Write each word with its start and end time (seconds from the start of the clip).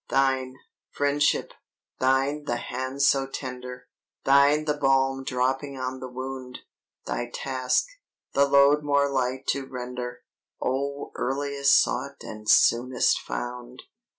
"Thine, 0.09 0.55
Friendship, 0.89 1.53
thine 1.99 2.45
the 2.45 2.55
hand 2.55 3.03
so 3.03 3.27
tender, 3.27 3.87
Thine 4.23 4.65
the 4.65 4.73
balm 4.73 5.23
dropping 5.23 5.77
on 5.77 5.99
the 5.99 6.07
wound, 6.09 6.61
Thy 7.05 7.29
task, 7.29 7.85
the 8.33 8.47
load 8.47 8.81
more 8.83 9.07
light 9.11 9.45
to 9.49 9.67
render, 9.67 10.23
O 10.59 11.11
earliest 11.13 11.79
sought 11.79 12.23
and 12.23 12.49
soonest 12.49 13.19
found!" 13.19 13.83